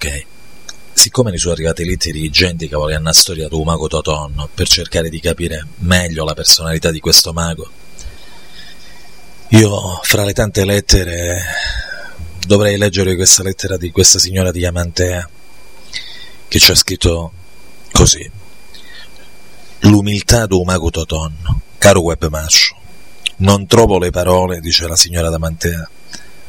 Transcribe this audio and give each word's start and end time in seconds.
Ok, 0.00 0.26
siccome 0.92 1.32
ne 1.32 1.38
sono 1.38 1.54
arrivate 1.54 1.84
lettere 1.84 2.12
dirigenti 2.12 2.68
che 2.68 2.76
vogliono 2.76 3.00
una 3.00 3.12
storia 3.12 3.48
del 3.48 3.62
mago 3.64 3.88
Totonno 3.88 4.48
per 4.54 4.68
cercare 4.68 5.08
di 5.08 5.18
capire 5.18 5.66
meglio 5.78 6.24
la 6.24 6.34
personalità 6.34 6.92
di 6.92 7.00
questo 7.00 7.32
mago, 7.32 7.68
io 9.48 9.98
fra 10.02 10.22
le 10.22 10.32
tante 10.34 10.64
lettere 10.64 11.42
dovrei 12.46 12.78
leggere 12.78 13.16
questa 13.16 13.42
lettera 13.42 13.76
di 13.76 13.90
questa 13.90 14.20
signora 14.20 14.52
di 14.52 14.64
Amantea 14.64 15.28
che 16.46 16.58
ci 16.60 16.70
ha 16.70 16.76
scritto 16.76 17.32
così. 17.90 18.30
L'umiltà 19.80 20.46
d'un 20.46 20.62
mago 20.64 20.90
Totonno, 20.90 21.62
caro 21.76 22.02
webmascio, 22.02 22.76
non 23.38 23.66
trovo 23.66 23.98
le 23.98 24.10
parole, 24.10 24.60
dice 24.60 24.86
la 24.86 24.94
signora 24.94 25.28
d'Amantea, 25.28 25.90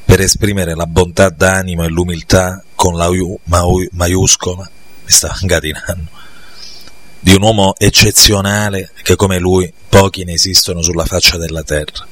per 0.05 0.19
esprimere 0.21 0.75
la 0.75 0.85
bontà 0.85 1.29
d'animo 1.29 1.83
e 1.83 1.87
l'umiltà 1.87 2.63
con 2.79 2.95
la 2.95 3.09
U 3.09 3.37
maiuscola, 3.91 4.69
mi 5.03 5.11
sta 5.11 5.35
ingatinando, 5.41 6.09
di 7.19 7.35
un 7.35 7.41
uomo 7.41 7.75
eccezionale 7.77 8.91
che 9.03 9.17
come 9.17 9.37
lui 9.37 9.69
pochi 9.89 10.23
ne 10.23 10.31
esistono 10.31 10.81
sulla 10.81 11.03
faccia 11.03 11.35
della 11.35 11.61
terra. 11.61 12.07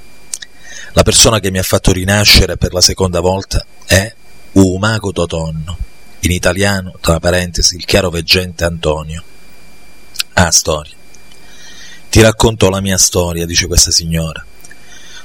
La 0.92 1.04
persona 1.04 1.40
che 1.40 1.52
mi 1.52 1.58
ha 1.58 1.64
fatto 1.64 1.94
rinascere 1.94 2.58
per 2.58 2.74
la 2.74 2.82
seconda 2.82 3.22
volta 3.22 3.66
è 3.86 4.14
Umago 4.52 5.14
Totonno, 5.14 5.78
in 6.20 6.32
italiano, 6.32 6.96
tra 7.00 7.22
parentesi, 7.22 7.78
il 7.78 7.86
chiaro 7.86 8.10
veggente 8.10 8.66
Antonio. 8.66 9.24
Ah, 10.34 10.52
storia. 10.52 10.96
Ti 12.10 12.20
racconto 12.20 12.70
la 12.70 12.82
mia 12.82 12.98
storia, 12.98 13.46
dice 13.46 13.68
questa 13.68 13.92
signora. 13.92 14.46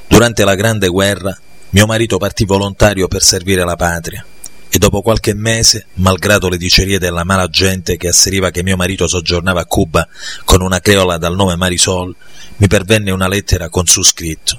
Durante 0.06 0.45
la 0.45 0.54
Grande 0.54 0.87
Guerra 0.87 1.37
mio 1.70 1.87
marito 1.87 2.16
partì 2.18 2.45
volontario 2.45 3.09
per 3.09 3.23
servire 3.23 3.65
la 3.65 3.74
patria 3.74 4.24
e 4.74 4.78
dopo 4.78 5.02
qualche 5.02 5.34
mese, 5.34 5.84
malgrado 5.96 6.48
le 6.48 6.56
dicerie 6.56 6.98
della 6.98 7.24
mala 7.24 7.46
gente 7.48 7.98
che 7.98 8.09
asseriva 8.09 8.51
che 8.51 8.62
mio 8.62 8.79
marito 8.79 9.06
soggiornava 9.06 9.60
a 9.60 9.66
Cuba 9.66 10.09
con 10.46 10.62
una 10.62 10.80
creola 10.80 11.18
dal 11.18 11.34
nome 11.34 11.56
Marisol, 11.56 12.16
mi 12.56 12.68
pervenne 12.68 13.10
una 13.10 13.29
lettera 13.29 13.68
con 13.68 13.84
su 13.84 14.02
scritto. 14.02 14.59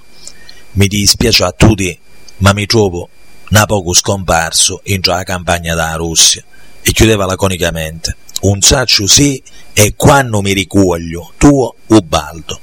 Mi 0.74 0.86
dispiace 0.86 1.46
a 1.46 1.52
tutti, 1.52 1.98
ma 2.38 2.54
mi 2.54 2.68
trovo 2.68 3.10
da 3.50 3.66
poco 3.66 3.92
scomparso 3.92 4.82
in 4.84 5.02
già 5.02 5.24
campagna 5.24 5.74
della 5.74 5.96
Russia 5.96 6.44
e 6.84 6.92
chiudeva 6.92 7.26
laconicamente. 7.26 8.16
Un 8.42 8.62
saccio 8.62 9.08
sì 9.08 9.42
e 9.74 9.96
quando 9.96 10.42
mi 10.42 10.54
ricuoglio, 10.54 11.34
tuo 11.38 11.74
Ubaldo. 11.88 12.60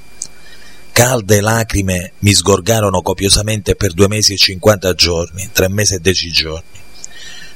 Calde 0.93 1.41
lacrime 1.41 2.13
mi 2.19 2.33
sgorgarono 2.33 3.01
copiosamente 3.01 3.75
per 3.75 3.91
due 3.91 4.07
mesi 4.07 4.35
e 4.35 4.37
cinquanta 4.37 4.93
giorni, 4.93 5.49
tre 5.51 5.67
mesi 5.67 5.95
e 5.95 5.99
dieci 5.99 6.31
giorni. 6.31 6.80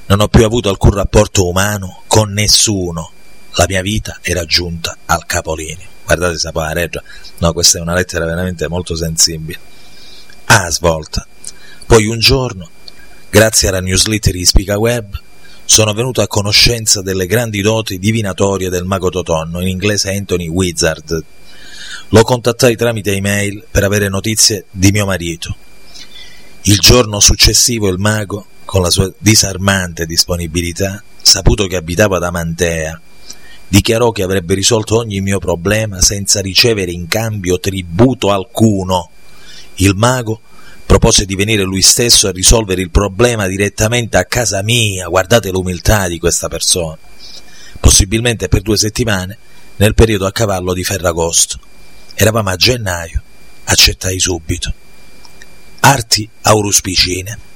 Non 0.07 0.21
ho 0.21 0.27
più 0.27 0.45
avuto 0.45 0.69
alcun 0.69 0.91
rapporto 0.91 1.47
umano 1.47 2.03
con 2.07 2.31
nessuno. 2.31 3.11
La 3.53 3.65
mia 3.67 3.81
vita 3.81 4.19
era 4.21 4.45
giunta 4.45 4.97
al 5.05 5.25
capolinea. 5.25 5.87
Guardate 6.03 6.37
se 6.37 6.51
la 6.53 6.73
reggia. 6.73 7.01
No, 7.39 7.53
questa 7.53 7.79
è 7.79 7.81
una 7.81 7.95
lettera 7.95 8.25
veramente 8.25 8.67
molto 8.67 8.95
sensibile. 8.95 9.59
Ah, 10.45 10.69
svolta. 10.69 11.25
Poi 11.85 12.05
un 12.05 12.19
giorno, 12.19 12.69
grazie 13.29 13.69
alla 13.69 13.81
newsletter 13.81 14.33
di 14.33 14.45
Spica 14.45 14.77
Web, 14.77 15.19
sono 15.65 15.93
venuto 15.93 16.21
a 16.21 16.27
conoscenza 16.27 17.01
delle 17.01 17.25
grandi 17.25 17.61
doti 17.61 17.97
divinatorie 17.97 18.69
del 18.69 18.85
mago 18.85 19.09
Totonno, 19.09 19.59
in 19.61 19.67
inglese 19.67 20.11
Anthony 20.11 20.47
Wizard, 20.47 21.23
lo 22.09 22.21
contattai 22.21 22.75
tramite 22.75 23.13
email 23.13 23.65
per 23.69 23.83
avere 23.83 24.07
notizie 24.07 24.65
di 24.69 24.91
mio 24.91 25.05
marito. 25.05 25.55
Il 26.63 26.77
giorno 26.77 27.19
successivo 27.19 27.87
il 27.89 27.97
mago, 27.97 28.45
con 28.75 28.83
la 28.83 28.91
sua 28.91 29.09
disarmante 29.19 30.05
disponibilità, 30.05 31.01
saputo 31.21 31.65
che 31.65 31.77
abitava 31.77 32.17
ad 32.17 32.23
Amantea, 32.23 32.99
dichiarò 33.69 34.11
che 34.11 34.21
avrebbe 34.21 34.53
risolto 34.53 34.97
ogni 34.97 35.21
mio 35.21 35.39
problema 35.39 36.01
senza 36.01 36.41
ricevere 36.41 36.91
in 36.91 37.07
cambio 37.07 37.57
tributo 37.57 38.33
alcuno. 38.33 39.11
Il 39.75 39.95
mago 39.95 40.41
propose 40.85 41.23
di 41.23 41.35
venire 41.35 41.63
lui 41.63 41.81
stesso 41.81 42.27
a 42.27 42.33
risolvere 42.33 42.81
il 42.81 42.89
problema 42.89 43.47
direttamente 43.47 44.17
a 44.17 44.25
casa 44.25 44.61
mia, 44.61 45.07
guardate 45.07 45.51
l'umiltà 45.51 46.09
di 46.09 46.19
questa 46.19 46.49
persona, 46.49 46.97
possibilmente 47.79 48.49
per 48.49 48.61
due 48.61 48.75
settimane, 48.75 49.37
nel 49.77 49.93
periodo 49.93 50.25
a 50.25 50.33
cavallo 50.33 50.73
di 50.73 50.83
Ferragosto. 50.83 51.59
Eravamo 52.13 52.49
a 52.49 52.57
gennaio, 52.57 53.21
accettai 53.63 54.19
subito. 54.19 54.73
Arti 55.79 56.27
auruspicine. 56.41 57.53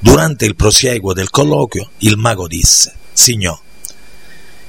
Durante 0.00 0.44
il 0.44 0.54
prosieguo 0.54 1.12
del 1.12 1.30
colloquio, 1.30 1.90
il 1.98 2.16
mago 2.16 2.46
disse: 2.46 2.94
Signor, 3.12 3.58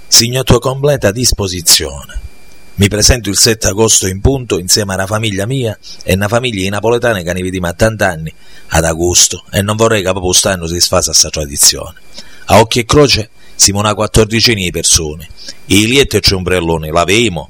signor 0.07 0.43
tua 0.43 0.59
completa 0.59 1.11
disposizione. 1.11 2.27
Mi 2.75 2.87
presento 2.87 3.29
il 3.29 3.37
7 3.37 3.67
agosto 3.67 4.07
in 4.07 4.21
punto 4.21 4.57
insieme 4.57 4.93
alla 4.93 5.05
famiglia 5.05 5.45
mia 5.45 5.77
e 6.01 6.13
una 6.13 6.29
famiglia 6.29 6.61
di 6.61 6.69
napoletane 6.69 7.23
che 7.23 7.33
ne 7.33 7.41
vediamo 7.41 7.67
a 7.67 7.73
tant'anni 7.73 8.33
ad 8.67 8.85
agosto 8.85 9.43
e 9.51 9.61
non 9.61 9.75
vorrei 9.75 10.01
che 10.01 10.09
proprio 10.11 10.31
stanno 10.31 10.65
si 10.65 10.79
sfasa 10.79 11.11
questa 11.11 11.29
tradizione. 11.29 11.95
A 12.45 12.59
occhio 12.59 12.81
e 12.81 12.85
croce 12.85 13.29
siamo 13.53 13.79
una 13.79 13.93
quattordicina 13.93 14.61
di 14.61 14.71
persone. 14.71 15.27
I 15.65 15.87
lietti 15.87 16.15
e 16.15 16.33
ombrelloni 16.33 16.89
l'avemo, 16.89 17.49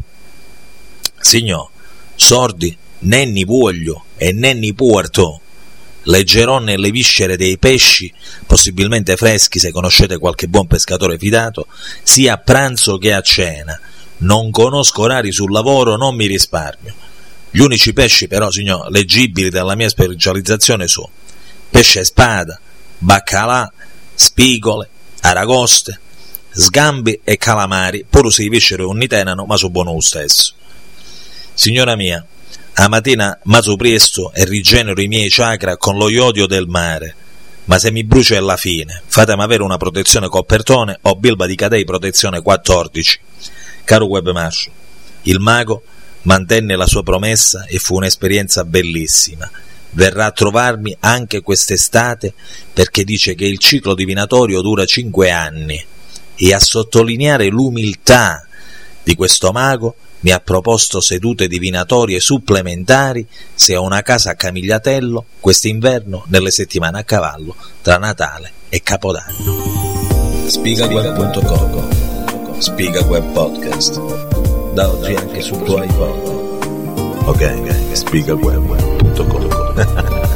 Signor, 1.20 1.70
sordi, 2.16 2.76
nenni 3.00 3.44
voglio 3.44 4.06
e 4.18 4.32
nenni 4.32 4.74
porto. 4.74 5.42
Leggerò 6.04 6.60
nelle 6.60 6.92
viscere 6.92 7.38
dei 7.38 7.58
pesci, 7.58 8.12
possibilmente 8.46 9.16
freschi 9.16 9.60
se 9.60 9.72
conoscete 9.72 10.18
qualche 10.18 10.48
buon 10.48 10.68
pescatore 10.68 11.18
fidato, 11.18 11.68
sia 12.04 12.34
a 12.34 12.38
pranzo 12.38 12.98
che 12.98 13.14
a 13.14 13.22
cena. 13.22 13.80
Non 14.20 14.52
conosco 14.52 15.02
orari 15.04 15.32
sul 15.32 15.52
lavoro, 15.52 15.96
non 15.96 16.16
mi 16.16 16.26
risparmio. 16.26 16.94
Gli 17.52 17.60
unici 17.60 17.94
pesci 17.94 18.28
però, 18.28 18.50
signor, 18.52 18.90
leggibili 18.90 19.50
dalla 19.50 19.76
mia 19.76 19.90
specializzazione 19.90 20.88
sono 20.88 21.10
pesce 21.70 22.04
spada, 22.04 22.60
baccalà, 22.98 23.72
spigole, 24.14 24.90
aragoste, 25.22 26.00
sgambi 26.52 27.22
e 27.24 27.38
calamari, 27.38 28.06
pure 28.10 28.32
se 28.32 28.44
i 28.44 28.50
visceri 28.50 28.84
non 28.84 28.98
ni 28.98 29.08
tenano, 29.08 29.46
ma 29.46 29.56
sono 29.56 29.72
buono 29.72 29.94
lo 29.94 30.02
stesso. 30.02 30.54
Signora 31.54 31.96
mia, 31.96 32.26
a 32.82 32.88
mattina 32.88 33.38
maso 33.44 33.76
presto 33.76 34.32
e 34.34 34.46
rigenero 34.46 35.02
i 35.02 35.10
miei 35.10 35.28
chakra 35.30 35.76
con 35.76 35.98
lo 35.98 36.08
iodio 36.08 36.48
del 36.48 36.66
mare, 36.66 37.14
ma 37.66 37.78
se 37.78 37.92
mi 37.92 38.06
brucio 38.06 38.38
alla 38.38 38.56
fine, 38.56 39.02
fatemi 39.06 39.44
avere 39.44 39.64
una 39.64 39.76
protezione 39.76 40.30
copertone 40.30 40.98
o 41.02 41.16
bilba 41.16 41.46
di 41.46 41.56
cadei 41.56 41.84
protezione 41.84 42.42
14. 42.42 43.20
Caro 43.84 44.06
webmaster, 44.06 44.72
il 45.24 45.40
mago 45.40 45.84
mantenne 46.22 46.78
la 46.78 46.88
sua 46.88 47.04
promessa 47.04 47.66
e 47.66 47.80
fu 47.80 47.96
un'esperienza 47.96 48.64
bellissima. 48.64 49.52
Verrà 49.90 50.28
a 50.28 50.32
trovarmi 50.32 50.96
anche 51.02 51.42
quest'estate 51.42 52.34
perché 52.72 53.04
dice 53.04 53.36
che 53.36 53.46
il 53.46 53.58
ciclo 53.58 53.94
divinatorio 53.94 54.62
dura 54.62 54.86
cinque 54.86 55.32
anni 55.32 55.86
e 56.34 56.54
a 56.54 56.60
sottolineare 56.60 57.48
l'umiltà 57.48 58.48
di 59.10 59.16
questo 59.16 59.52
mago 59.52 59.96
mi 60.20 60.30
ha 60.30 60.40
proposto 60.40 61.02
sedute 61.02 61.48
divinatorie 61.48 62.20
supplementari 62.20 63.26
se 63.56 63.76
ho 63.76 63.82
una 63.82 64.04
casa 64.04 64.30
a 64.30 64.36
Camigliatello 64.36 65.26
quest'inverno 65.40 66.26
nelle 66.28 66.52
settimane 66.52 67.00
a 67.00 67.04
cavallo 67.04 67.56
tra 67.82 67.98
Natale 67.98 68.52
e 68.70 68.84
Capodanno. 68.84 70.46
Spigaweb.com 70.46 72.60
Spiga 72.60 73.02
Web 73.06 73.32
Podcast 73.32 74.00
da 74.74 74.92
oggi 74.92 75.16
anche 75.16 75.42
sul 75.42 75.64
tuo 75.64 75.82
iPod. 75.82 77.24
Ok, 77.26 77.94
spigaweb.com 77.94 80.26